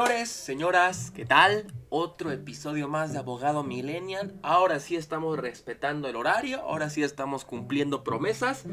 [0.00, 1.66] Señores, señoras, ¿qué tal?
[1.90, 4.34] Otro episodio más de Abogado Millennial.
[4.42, 8.64] Ahora sí estamos respetando el horario, ahora sí estamos cumpliendo promesas.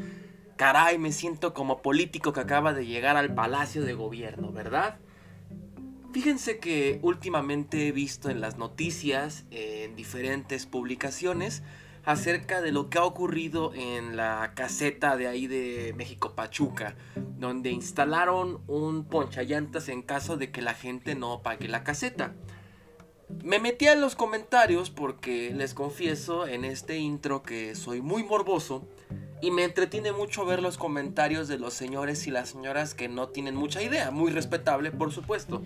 [0.56, 5.00] Caray, me siento como político que acaba de llegar al Palacio de Gobierno, ¿verdad?
[6.14, 11.62] Fíjense que últimamente he visto en las noticias, en diferentes publicaciones,
[12.08, 16.96] acerca de lo que ha ocurrido en la caseta de ahí de México Pachuca,
[17.38, 22.32] donde instalaron un ponchallantas en caso de que la gente no pague la caseta.
[23.44, 28.88] Me metí en los comentarios porque les confieso en este intro que soy muy morboso
[29.42, 33.28] y me entretiene mucho ver los comentarios de los señores y las señoras que no
[33.28, 35.60] tienen mucha idea, muy respetable por supuesto.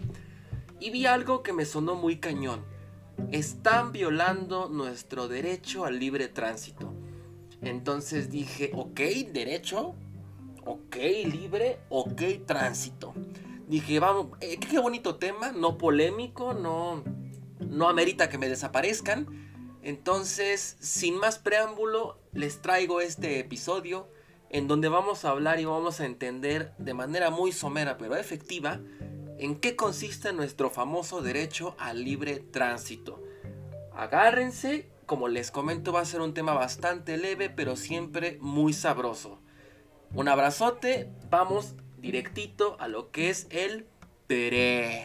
[0.81, 2.65] Y vi algo que me sonó muy cañón
[3.33, 6.93] están violando nuestro derecho al libre tránsito.
[7.63, 9.01] Entonces dije, ok,
[9.33, 9.95] derecho,
[10.67, 13.15] ok, libre, ok, tránsito.
[13.67, 17.03] Dije, vamos, eh, qué bonito tema, no polémico, no,
[17.59, 19.27] no amerita que me desaparezcan.
[19.83, 24.09] Entonces, sin más preámbulo, les traigo este episodio
[24.51, 28.81] en donde vamos a hablar y vamos a entender de manera muy somera pero efectiva
[29.43, 33.21] en qué consiste nuestro famoso derecho al libre tránsito.
[33.93, 39.41] Agárrense, como les comento va a ser un tema bastante leve pero siempre muy sabroso.
[40.15, 43.87] Un abrazote, vamos directito a lo que es el
[44.29, 45.05] Pere.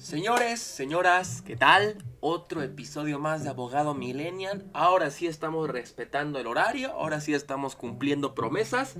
[0.00, 1.98] Señores, señoras, ¿qué tal?
[2.20, 4.64] Otro episodio más de Abogado Millennial.
[4.72, 8.94] Ahora sí estamos respetando el horario, ahora sí estamos cumpliendo promesas.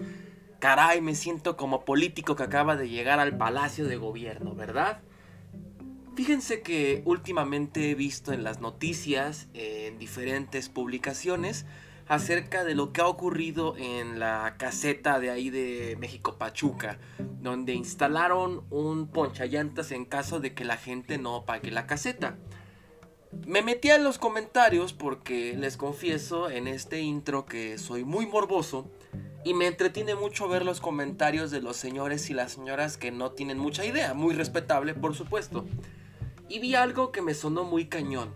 [0.59, 5.01] Caray, me siento como político que acaba de llegar al Palacio de Gobierno, ¿verdad?
[6.17, 11.65] Fíjense que últimamente he visto en las noticias, en diferentes publicaciones,
[12.07, 16.99] acerca de lo que ha ocurrido en la caseta de ahí de México Pachuca,
[17.41, 22.37] donde instalaron un ponchallantas en caso de que la gente no pague la caseta.
[23.47, 28.91] Me metí en los comentarios porque les confieso en este intro que soy muy morboso
[29.45, 33.31] y me entretiene mucho ver los comentarios de los señores y las señoras que no
[33.31, 35.65] tienen mucha idea, muy respetable por supuesto.
[36.49, 38.35] Y vi algo que me sonó muy cañón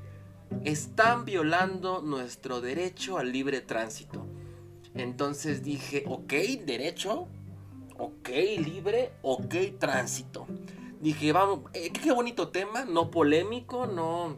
[0.65, 4.27] están violando nuestro derecho al libre tránsito.
[4.95, 6.33] Entonces dije, ok,
[6.65, 7.29] derecho,
[7.99, 8.29] ok,
[8.59, 10.47] libre, ok, tránsito.
[11.01, 14.37] Dije, vamos, eh, qué bonito tema, no polémico, no,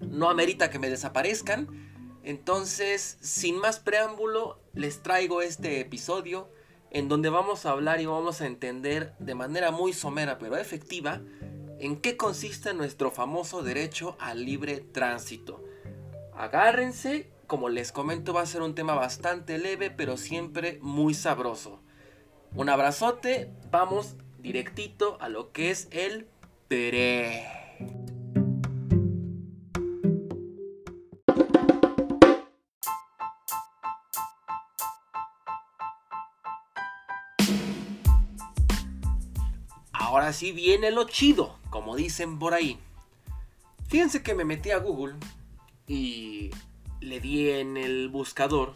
[0.00, 1.68] no amerita que me desaparezcan.
[2.24, 6.48] Entonces, sin más preámbulo, les traigo este episodio
[6.90, 11.22] en donde vamos a hablar y vamos a entender de manera muy somera pero efectiva
[11.82, 15.64] en qué consiste nuestro famoso derecho al libre tránsito.
[16.32, 21.80] Agárrense, como les comento va a ser un tema bastante leve pero siempre muy sabroso.
[22.54, 26.28] Un abrazote, vamos directito a lo que es el
[26.68, 27.61] Pere.
[40.32, 42.78] Ahora sí viene lo chido, como dicen por ahí.
[43.88, 45.16] Fíjense que me metí a Google
[45.86, 46.50] y
[47.00, 48.72] le di en el buscador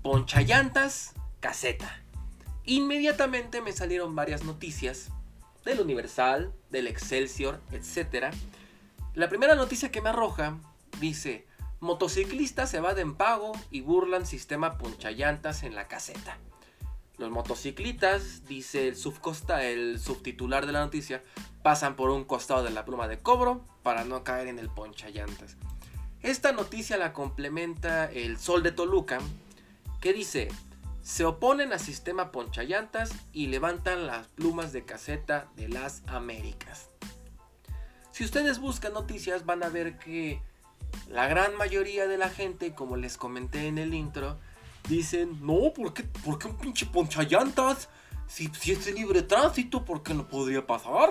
[0.00, 2.04] ponchallantas caseta.
[2.64, 5.08] Inmediatamente me salieron varias noticias
[5.64, 8.32] del Universal, del Excelsior, etc.
[9.14, 10.56] La primera noticia que me arroja
[11.00, 11.48] dice,
[11.80, 16.38] motociclistas se en pago y burlan sistema ponchallantas en la caseta.
[17.18, 21.22] Los motociclistas, dice el subcosta, el subtitular de la noticia,
[21.62, 25.56] pasan por un costado de la pluma de cobro para no caer en el ponchallantas.
[26.22, 29.18] Esta noticia la complementa el Sol de Toluca,
[30.00, 30.48] que dice,
[31.02, 36.88] se oponen al sistema ponchallantas y levantan las plumas de caseta de las Américas.
[38.12, 40.40] Si ustedes buscan noticias van a ver que
[41.08, 44.38] la gran mayoría de la gente, como les comenté en el intro,
[44.88, 47.88] dicen, no, ¿por qué, ¿por qué un pinche ponchallantas?
[48.26, 51.10] Si, si es libre tránsito, ¿por qué no podría pasar?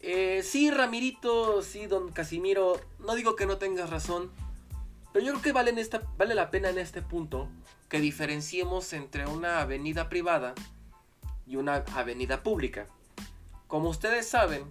[0.00, 4.30] Eh, sí, Ramirito, sí, don Casimiro, no digo que no tengas razón,
[5.12, 7.48] pero yo creo que vale, en esta, vale la pena en este punto
[7.88, 10.54] que diferenciemos entre una avenida privada
[11.46, 12.86] y una avenida pública.
[13.66, 14.64] Como ustedes saben,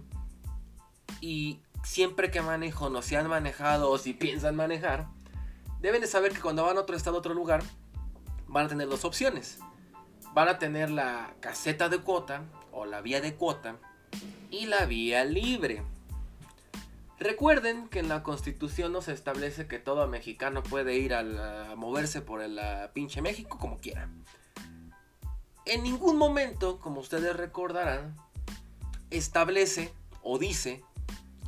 [1.20, 5.08] y siempre que manejo no se han manejado o si piensan manejar,
[5.84, 7.62] deben de saber que cuando van a otro estado, a otro lugar,
[8.46, 9.58] van a tener dos opciones.
[10.32, 13.76] Van a tener la caseta de cuota o la vía de cuota
[14.50, 15.82] y la vía libre.
[17.18, 22.22] Recuerden que en la constitución no se establece que todo mexicano puede ir a, moverse
[22.22, 22.58] por el
[22.94, 24.08] pinche México como quiera.
[25.66, 28.16] En ningún momento, como ustedes recordarán,
[29.10, 29.92] establece
[30.22, 30.82] o dice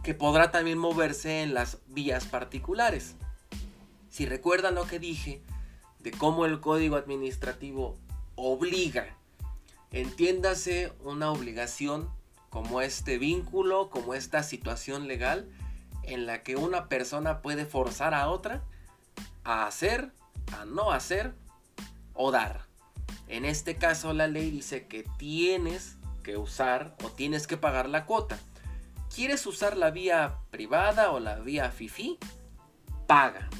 [0.04, 3.16] que podrá también moverse en las vías particulares.
[4.16, 5.42] Si recuerdan lo que dije
[5.98, 7.98] de cómo el código administrativo
[8.34, 9.14] obliga,
[9.90, 12.08] entiéndase una obligación
[12.48, 15.50] como este vínculo, como esta situación legal
[16.02, 18.64] en la que una persona puede forzar a otra
[19.44, 20.12] a hacer,
[20.58, 21.34] a no hacer
[22.14, 22.64] o dar.
[23.28, 28.06] En este caso la ley dice que tienes que usar o tienes que pagar la
[28.06, 28.38] cuota.
[29.14, 32.18] ¿Quieres usar la vía privada o la vía FIFI?
[33.06, 33.50] Paga.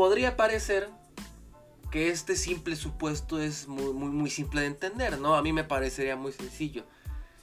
[0.00, 0.88] Podría parecer
[1.90, 5.34] que este simple supuesto es muy, simple de entender, ¿no?
[5.34, 6.86] A mí me parecería muy sencillo.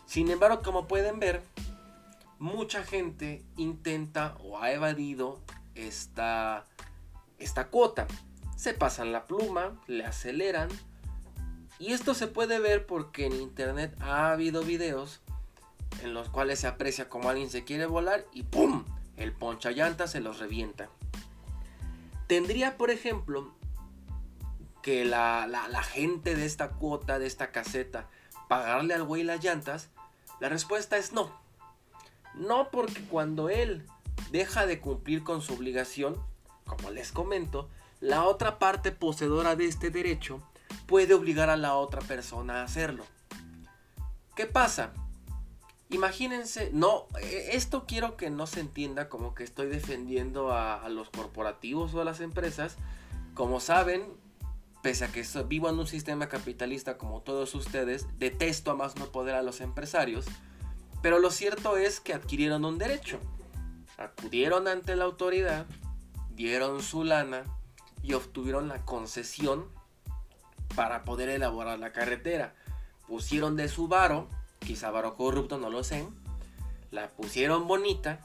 [0.07, 1.44] Sin embargo, como pueden ver,
[2.39, 5.39] mucha gente intenta o ha evadido
[5.75, 6.65] esta,
[7.38, 8.07] esta cuota.
[8.56, 10.69] Se pasan la pluma, le aceleran.
[11.77, 15.21] Y esto se puede ver porque en internet ha habido videos
[16.01, 18.83] en los cuales se aprecia como alguien se quiere volar y ¡pum!
[19.15, 20.89] El poncha llanta se los revienta.
[22.27, 23.53] Tendría, por ejemplo,
[24.81, 25.47] que la,
[25.83, 28.09] gente de esta cuota, de esta caseta,
[28.47, 29.89] pagarle al güey las llantas?
[30.39, 31.31] La respuesta es no.
[32.35, 33.85] No porque cuando él
[34.31, 36.21] deja de cumplir con su obligación,
[36.65, 37.69] como les comento,
[38.00, 40.41] la otra parte poseedora de este derecho
[40.85, 43.06] puede obligar a la otra persona a hacerlo.
[44.35, 44.94] ¿Qué pasa?
[45.89, 50.89] Imagínense, no, e, esto quiero que no se entienda como que estoy defendiendo a, a
[50.89, 52.77] los corporativos o a las empresas.
[53.33, 54.03] Como saben,
[54.81, 59.07] pese a que vivo en un sistema capitalista como todos ustedes, detesto a más no
[59.07, 60.25] poder a los empresarios,
[61.01, 63.19] pero lo cierto es que adquirieron un derecho.
[63.97, 65.65] Acudieron ante la autoridad,
[66.31, 67.43] dieron su lana
[68.03, 69.67] y obtuvieron la concesión
[70.75, 72.55] para poder elaborar la carretera.
[73.07, 74.29] Pusieron de su varo,
[74.59, 76.07] quizá varo corrupto, no lo sé,
[76.92, 78.19] la pusieron bonita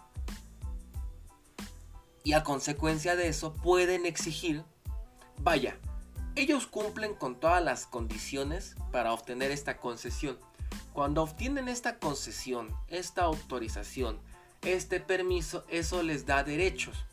[2.25, 4.65] y a consecuencia de eso pueden exigir,
[5.39, 5.77] vaya,
[6.37, 10.39] ellos cumplen con todas las condiciones para obtener esta concesión.
[10.93, 14.19] Cuando obtienen esta concesión, esta autorización,
[14.63, 17.05] este permiso, eso les da derechos.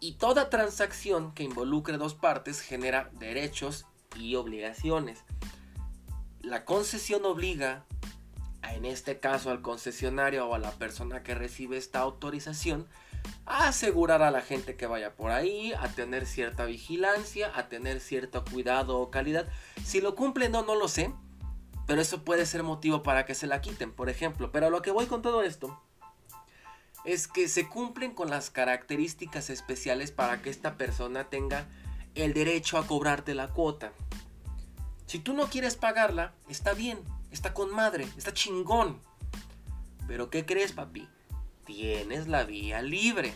[0.00, 3.86] Y toda transacción que involucre dos partes genera derechos
[4.16, 5.24] y obligaciones.
[6.48, 7.84] La concesión obliga,
[8.62, 12.86] en este caso al concesionario o a la persona que recibe esta autorización,
[13.44, 18.00] a asegurar a la gente que vaya por ahí, a tener cierta vigilancia, a tener
[18.00, 19.46] cierto cuidado o calidad.
[19.84, 21.12] Si lo cumplen o no, no lo sé,
[21.86, 24.50] pero eso puede ser motivo para que se la quiten, por ejemplo.
[24.50, 25.78] Pero lo que voy con todo esto
[27.04, 31.66] es que se cumplen con las características especiales para que esta persona tenga
[32.14, 33.92] el derecho a cobrarte la cuota.
[35.08, 37.00] Si tú no quieres pagarla, está bien,
[37.32, 39.00] está con madre, está chingón.
[40.06, 41.08] Pero ¿qué crees, papi?
[41.68, 43.34] tienes la vía libre.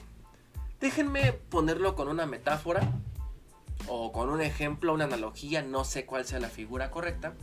[0.80, 2.80] Déjenme ponerlo con una metáfora
[3.88, 7.34] o con un ejemplo, una analogía, no sé cuál sea la figura correcta.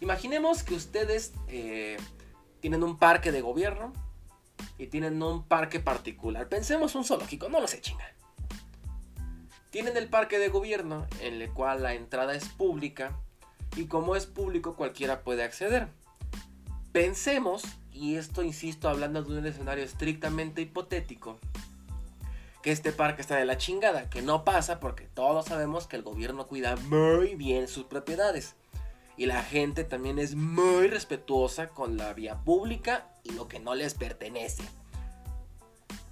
[0.00, 1.96] Imaginemos que ustedes eh,
[2.60, 3.92] tienen un parque de gobierno
[4.78, 6.48] y tienen un parque particular.
[6.48, 8.06] Pensemos un zoológico, no lo sé, chinga.
[9.70, 13.18] Tienen el parque de gobierno en el cual la entrada es pública
[13.78, 15.88] y como es público cualquiera puede acceder.
[16.90, 21.38] Pensemos y esto insisto hablando de un escenario estrictamente hipotético,
[22.62, 26.02] que este parque está de la chingada, que no pasa porque todos sabemos que el
[26.02, 28.56] gobierno cuida muy bien sus propiedades.
[29.16, 33.74] Y la gente también es muy respetuosa con la vía pública y lo que no
[33.74, 34.62] les pertenece.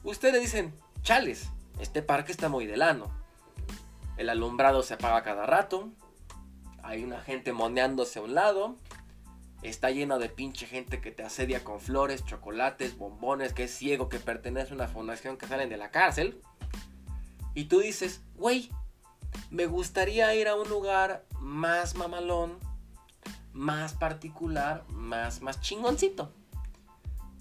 [0.03, 1.49] Ustedes dicen, chales,
[1.81, 3.11] este parque está muy de lano.
[4.17, 5.89] El alumbrado se apaga cada rato.
[6.87, 8.77] Hay una gente moneándose a un lado.
[9.63, 14.09] Está lleno de pinche gente que te asedia con flores, chocolates, bombones, que es ciego,
[14.09, 16.41] que pertenece a una fundación que salen de la cárcel.
[17.55, 18.71] Y tú dices, güey,
[19.51, 22.57] me gustaría ir a un lugar más mamalón,
[23.53, 26.33] más particular, más, más chingoncito.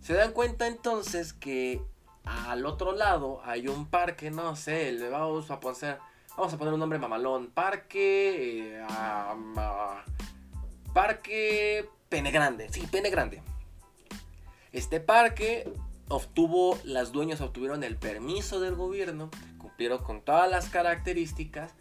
[0.02, 1.84] Se dan cuenta entonces que
[2.24, 6.00] al otro lado hay un parque, no sé, le vamos a poner,
[6.38, 8.86] vamos a poner un nombre mamalón, parque, eh,
[10.94, 13.42] parque Pene Grande, sí, Pene Grande.
[14.72, 15.72] Este parque
[16.10, 21.74] obtuvo, las dueñas obtuvieron el permiso del gobierno, cumplieron con todas las características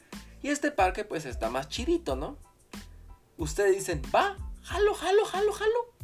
[0.42, 2.36] y este parque pues está más chidito, ¿no?
[3.36, 5.94] Ustedes dicen, va, jalo, jalo, jalo, jalo.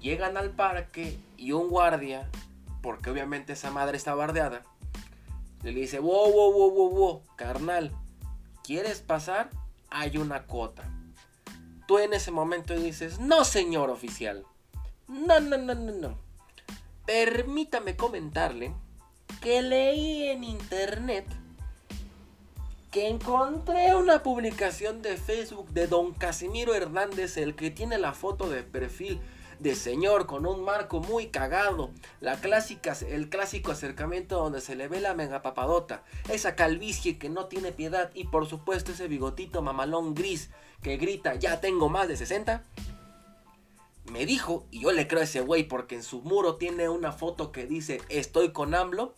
[0.00, 2.28] Llegan al parque y un guardia,
[2.82, 4.64] porque obviamente esa madre está bardeada,
[5.62, 7.92] le dice, wow, wow, wow, wow, wow, carnal,
[8.64, 9.50] ¿quieres pasar?
[9.90, 10.82] Hay una cuota.
[11.86, 14.44] Tú en ese momento dices, no señor oficial,
[15.08, 16.18] no, no, no, no, no.
[17.06, 18.74] Permítame comentarle
[19.40, 21.26] que leí en internet
[22.92, 28.50] que encontré una publicación de Facebook de don Casimiro Hernández, el que tiene la foto
[28.50, 29.18] de perfil
[29.62, 31.90] de señor con un marco muy cagado,
[32.20, 38.10] el clásico acercamiento donde se le ve la megapapadota, esa calvicie que no tiene piedad
[38.14, 40.50] y por supuesto ese bigotito mamalón gris
[40.82, 42.64] que grita ya tengo más de 60.
[44.10, 47.12] Me dijo, y yo le creo a ese güey porque en su muro tiene una
[47.12, 49.14] foto que dice estoy con AMLO.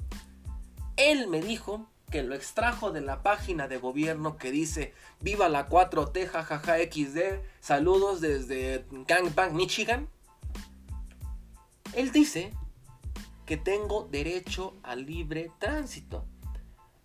[0.97, 5.69] Él me dijo que lo extrajo de la página de gobierno que dice Viva la
[5.71, 10.09] 4T, jajaja XD, saludos desde Gangbang, Michigan.
[11.97, 12.53] Él dice
[13.47, 16.25] que tengo derecho a libre tránsito.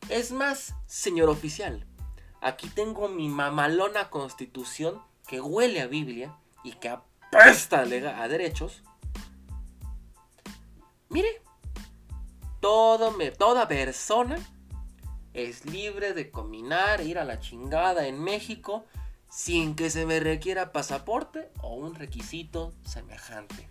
[0.10, 1.86] Es más, señor oficial,
[2.42, 8.84] aquí tengo mi mamalona constitución que huele a Biblia y que apesta a derechos.
[11.10, 11.42] Mire,
[12.60, 14.38] toda persona
[15.34, 18.86] es libre de combinar, ir a la chingada en México
[19.30, 23.70] sin que se me requiera pasaporte o un requisito semejante.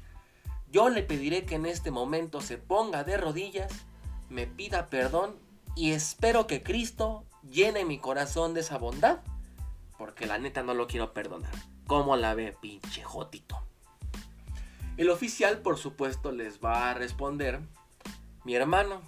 [0.70, 3.72] Yo le pediré que en este momento se ponga de rodillas,
[4.28, 5.36] me pida perdón
[5.74, 9.20] y espero que Cristo llene mi corazón de esa bondad,
[9.96, 11.54] porque la neta no lo quiero perdonar.
[11.86, 13.62] ¿Cómo la ve, pinche jotito?
[14.96, 17.60] El oficial, por supuesto, les va a responder,
[18.44, 19.00] mi hermano,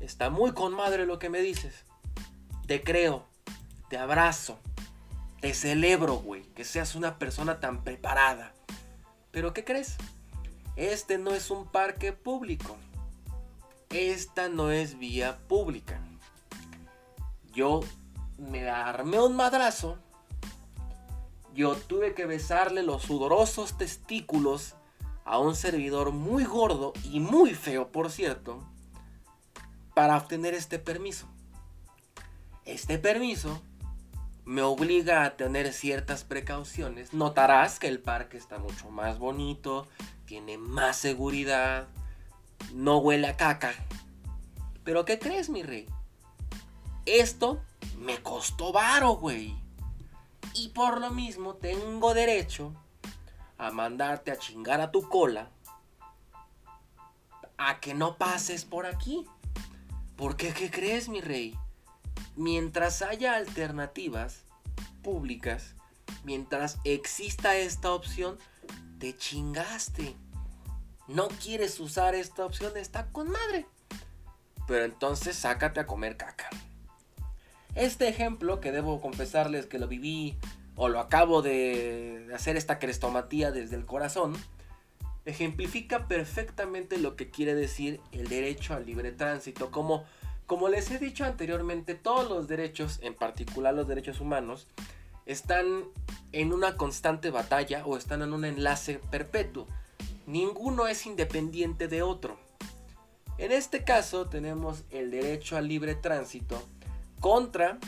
[0.00, 1.84] Está muy con madre lo que me dices.
[2.66, 3.26] Te creo,
[3.88, 4.60] te abrazo,
[5.40, 8.54] te celebro, güey, que seas una persona tan preparada.
[9.32, 9.96] Pero ¿qué crees?
[10.78, 12.76] Este no es un parque público.
[13.90, 16.00] Esta no es vía pública.
[17.52, 17.80] Yo
[18.38, 19.98] me armé un madrazo.
[21.54, 24.74] Yo tuve que besarle los sudorosos testículos
[25.26, 28.64] a un servidor muy gordo y muy feo, por cierto
[29.98, 31.26] para obtener este permiso.
[32.64, 33.60] Este permiso
[34.48, 37.12] me obliga a tener ciertas precauciones.
[37.12, 39.86] Notarás que el parque está mucho más bonito,
[40.24, 41.86] tiene más seguridad,
[42.72, 43.74] no huele a caca.
[44.84, 45.86] Pero ¿qué crees, mi rey?
[47.04, 47.60] Esto
[47.98, 49.54] me costó varo, güey.
[50.54, 52.72] Y por lo mismo tengo derecho
[53.58, 55.50] a mandarte a chingar a tu cola
[57.58, 59.26] a que no pases por aquí.
[60.16, 61.54] Porque, ¿qué crees, mi rey?
[62.38, 64.44] Mientras haya alternativas
[65.02, 65.74] públicas,
[66.22, 68.38] mientras exista esta opción,
[69.00, 70.14] te chingaste.
[71.08, 73.66] No quieres usar esta opción, está con madre.
[74.68, 76.48] Pero entonces sácate a comer caca.
[77.74, 80.38] Este ejemplo, que debo confesarles que lo viví
[80.76, 84.36] o lo acabo de hacer esta crestomatía desde el corazón,
[85.24, 89.72] ejemplifica perfectamente lo que quiere decir el derecho al libre tránsito.
[89.72, 90.04] Como,
[90.48, 94.66] como les he dicho anteriormente, todos los derechos, en particular los derechos humanos,
[95.26, 95.84] están
[96.32, 99.66] en una constante batalla o están en un enlace perpetuo.
[100.26, 102.38] Ninguno es independiente de otro.
[103.36, 106.66] En este caso tenemos el derecho al libre tránsito
[107.20, 107.78] contra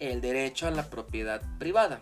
[0.00, 2.00] el derecho a la propiedad privada.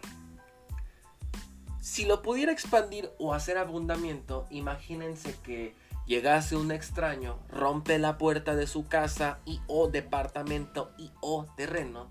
[1.82, 5.74] Si lo pudiera expandir o hacer abundamiento, imagínense que
[6.08, 12.10] llegase un extraño, rompe la puerta de su casa y o departamento y o terreno.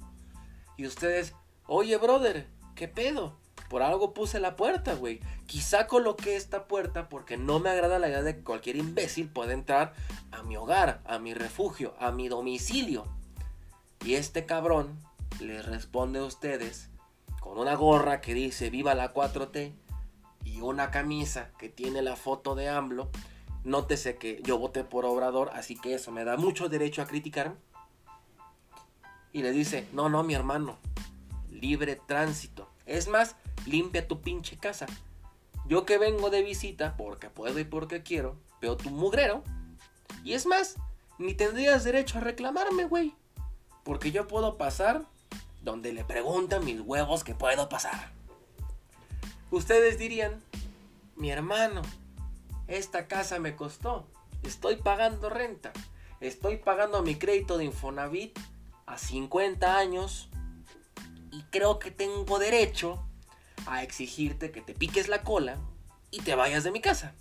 [0.77, 1.33] Y ustedes,
[1.65, 3.35] oye brother, ¿qué pedo?
[3.69, 5.19] Por algo puse la puerta, güey.
[5.47, 9.51] Quizá coloqué esta puerta porque no me agrada la idea de que cualquier imbécil pueda
[9.51, 9.93] entrar
[10.31, 13.05] a mi hogar, a mi refugio, a mi domicilio.
[14.05, 14.99] Y este cabrón
[15.41, 16.89] les responde a ustedes
[17.41, 19.73] con una gorra que dice Viva la 4T
[20.45, 23.09] y una camisa que tiene la foto de AMLO,
[23.67, 27.55] nótese que yo voté por Obrador, así que eso me da mucho derecho a criticar.
[29.33, 30.77] Y le dice, no, no, mi hermano,
[31.51, 32.69] libre tránsito.
[32.85, 34.87] Es más, limpia tu pinche casa.
[35.67, 39.43] Yo que vengo de visita, porque puedo y porque quiero, veo tu mugrero.
[40.23, 40.77] Y es más,
[41.17, 43.13] ni tendrías derecho a reclamarme, güey.
[43.83, 45.03] Porque yo puedo pasar
[45.61, 48.11] donde le preguntan mis huevos que puedo pasar.
[49.51, 50.41] Ustedes dirían,
[51.17, 51.81] mi hermano,
[52.67, 54.07] esta casa me costó,
[54.43, 55.71] estoy pagando renta,
[56.19, 58.37] estoy pagando mi crédito de Infonavit
[58.85, 60.29] a 50 años
[61.31, 63.03] y creo que tengo derecho
[63.65, 65.57] a exigirte que te piques la cola
[66.11, 67.13] y te vayas de mi casa.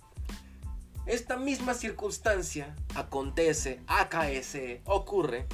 [1.05, 5.47] Esta misma circunstancia acontece, acaece, ocurre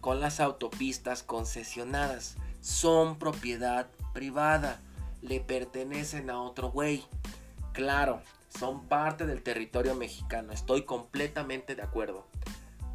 [0.00, 2.36] con las autopistas concesionadas.
[2.60, 4.80] Son propiedad privada,
[5.22, 7.04] le pertenecen a otro güey.
[7.72, 12.26] Claro, son parte del territorio mexicano, estoy completamente de acuerdo.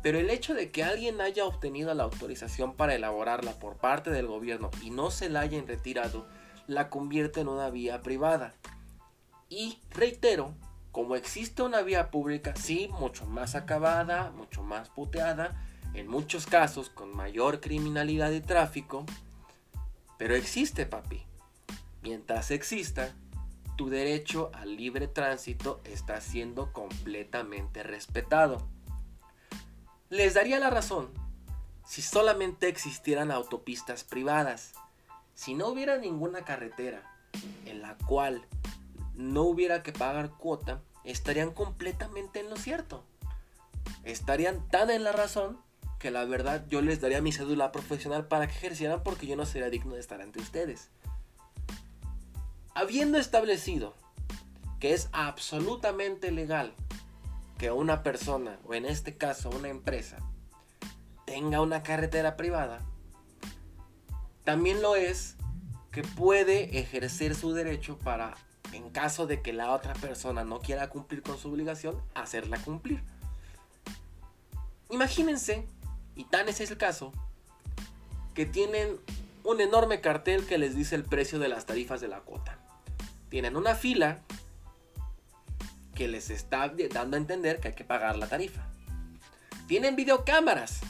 [0.01, 4.27] Pero el hecho de que alguien haya obtenido la autorización para elaborarla por parte del
[4.27, 6.27] gobierno y no se la hayan retirado,
[6.67, 8.53] la convierte en una vía privada.
[9.49, 10.53] Y reitero,
[10.91, 15.55] como existe una vía pública, sí, mucho más acabada, mucho más puteada,
[15.93, 19.05] en muchos casos con mayor criminalidad y tráfico,
[20.17, 21.23] pero existe, papi.
[22.01, 23.15] Mientras exista,
[23.75, 28.67] tu derecho al libre tránsito está siendo completamente respetado.
[30.09, 31.09] Les daría la razón
[31.85, 34.73] si solamente existieran autopistas privadas,
[35.33, 37.03] si no hubiera ninguna carretera
[37.65, 38.45] en la cual
[39.15, 43.03] no hubiera que pagar cuota, estarían completamente en lo cierto.
[44.03, 45.59] Estarían tan en la razón
[45.99, 49.45] que la verdad yo les daría mi cédula profesional para que ejercieran porque yo no
[49.45, 50.89] sería digno de estar ante ustedes.
[52.75, 53.93] Habiendo establecido
[54.79, 56.73] que es absolutamente legal
[57.57, 60.17] que una persona, o en este caso una empresa,
[61.25, 62.81] tenga una carretera privada,
[64.43, 65.37] también lo es
[65.91, 68.35] que puede ejercer su derecho para
[68.73, 73.03] en caso de que la otra persona no quiera cumplir con su obligación, hacerla cumplir.
[74.89, 75.67] Imagínense,
[76.15, 77.11] y tan ese es el caso,
[78.33, 78.99] que tienen
[79.43, 82.62] un enorme cartel que les dice el precio de las tarifas de la cuota.
[83.33, 84.19] Tienen una fila
[85.95, 88.67] que les está dando a entender que hay que pagar la tarifa.
[89.67, 90.81] Tienen videocámaras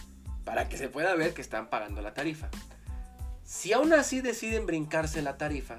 [0.44, 2.50] para que se pueda ver que están pagando la tarifa.
[3.46, 5.78] Si aún así deciden brincarse la tarifa,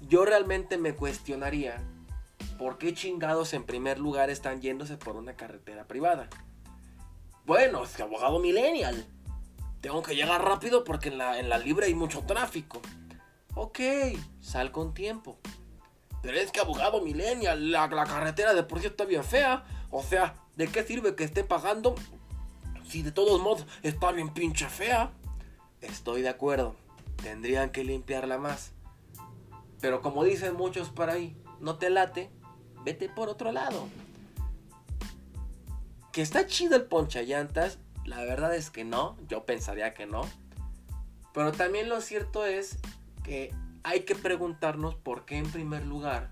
[0.00, 1.80] yo realmente me cuestionaría
[2.58, 6.28] por qué chingados en primer lugar están yéndose por una carretera privada.
[7.46, 9.06] Bueno, es que abogado millennial.
[9.80, 12.82] Tengo que llegar rápido porque en la, en la libre hay mucho tráfico.
[13.54, 13.78] Ok,
[14.40, 15.38] sal con tiempo.
[16.22, 19.64] Pero es que abogado millennial, la, la carretera de por sí está bien fea.
[19.90, 21.94] O sea, ¿de qué sirve que esté pagando
[22.88, 25.12] si de todos modos está bien pinche fea?
[25.80, 26.74] Estoy de acuerdo.
[27.22, 28.72] Tendrían que limpiarla más.
[29.80, 32.30] Pero como dicen muchos por ahí, no te late,
[32.84, 33.88] vete por otro lado.
[36.12, 40.22] Que está chido el poncha llantas, la verdad es que no, yo pensaría que no.
[41.32, 42.78] Pero también lo cierto es
[43.22, 46.30] que hay que preguntarnos por qué en primer lugar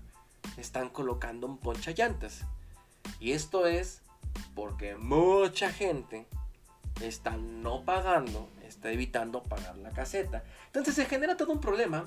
[0.57, 2.45] están colocando un poncha llantas.
[3.19, 4.01] Y esto es
[4.55, 6.27] porque mucha gente
[7.01, 10.43] está no pagando, está evitando pagar la caseta.
[10.67, 12.05] Entonces se genera todo un problema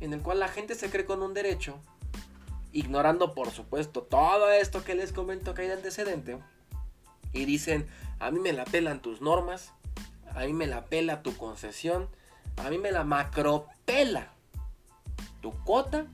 [0.00, 1.78] en el cual la gente se cree con un derecho,
[2.72, 6.38] ignorando por supuesto todo esto que les comento que hay de antecedente,
[7.32, 7.86] y dicen,
[8.18, 9.72] a mí me la pelan tus normas,
[10.34, 12.08] a mí me la pela tu concesión,
[12.56, 14.32] a mí me la macropela
[15.42, 16.06] tu cuota,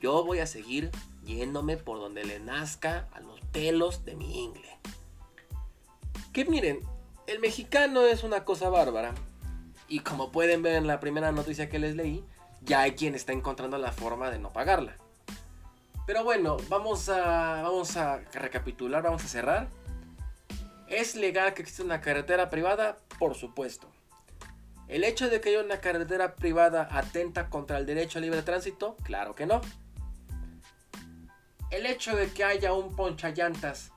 [0.00, 0.90] yo voy a seguir
[1.24, 4.78] yéndome por donde le nazca a los pelos de mi ingle.
[6.32, 6.80] Que miren,
[7.26, 9.14] el mexicano es una cosa bárbara.
[9.88, 12.24] Y como pueden ver en la primera noticia que les leí,
[12.62, 14.96] ya hay quien está encontrando la forma de no pagarla.
[16.06, 19.68] Pero bueno, vamos a, vamos a recapitular, vamos a cerrar.
[20.88, 22.96] ¿Es legal que exista una carretera privada?
[23.18, 23.88] Por supuesto.
[24.88, 28.96] ¿El hecho de que haya una carretera privada atenta contra el derecho a libre tránsito?
[29.02, 29.60] Claro que no.
[31.70, 33.90] ¿El hecho de que haya un ponchallantas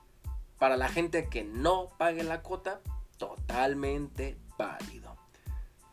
[0.58, 2.80] para la gente que no pague la cuota?
[3.18, 5.16] Totalmente válido.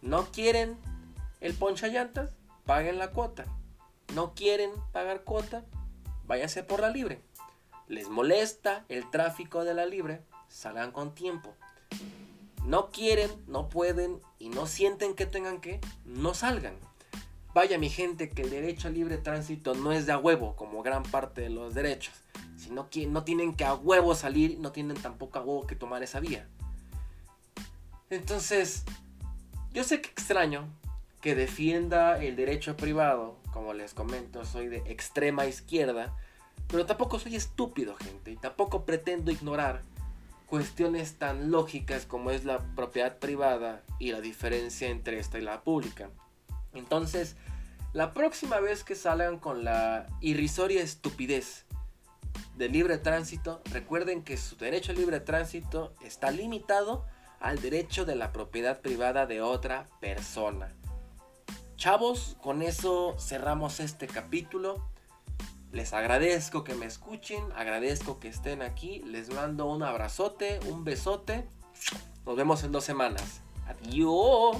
[0.01, 0.77] ¿No quieren
[1.41, 2.31] el ponchallantas?
[2.67, 3.45] paguen la cuota.
[4.13, 5.63] No quieren pagar cuota,
[6.25, 7.21] váyanse por la libre.
[7.87, 11.55] Les molesta el tráfico de la libre, salgan con tiempo.
[12.67, 16.75] No quieren, no pueden y no sienten que tengan que, no salgan.
[17.53, 20.83] Vaya mi gente que el derecho a libre tránsito no es de a huevo como
[20.83, 22.13] gran parte de los derechos.
[22.57, 26.03] Sino que no tienen que a huevo salir, no tienen tampoco a huevo que tomar
[26.03, 26.45] esa vía.
[28.09, 28.83] Entonces,
[29.71, 30.67] yo sé que extraño,
[31.21, 36.13] que defienda el derecho privado, como les comento, soy de extrema izquierda,
[36.67, 39.83] pero tampoco soy estúpido, gente, y tampoco pretendo ignorar
[40.47, 45.61] cuestiones tan lógicas como es la propiedad privada y la diferencia entre esta y la
[45.61, 46.09] pública.
[46.73, 47.35] Entonces,
[47.93, 51.65] la próxima vez que salgan con la irrisoria estupidez
[52.55, 57.05] de libre tránsito, recuerden que su derecho a libre tránsito está limitado
[57.39, 60.73] al derecho de la propiedad privada de otra persona.
[61.75, 64.89] Chavos, con eso cerramos este capítulo.
[65.71, 69.01] Les agradezco que me escuchen, agradezco que estén aquí.
[69.05, 71.47] Les mando un abrazote, un besote.
[72.25, 73.41] Nos vemos en dos semanas.
[73.67, 74.57] Adiós.